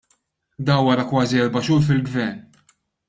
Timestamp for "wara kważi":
0.85-1.37